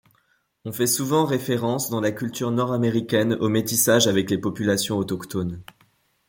On 0.65 0.71
fait 0.71 0.87
souvent 0.87 1.25
référence 1.25 1.91
dans 1.91 2.01
la 2.01 2.11
culture 2.11 2.49
nord-américaine 2.49 3.37
au 3.39 3.49
métissage 3.49 4.07
avec 4.07 4.31
les 4.31 4.39
populations 4.39 4.97
autochtones. 4.97 5.61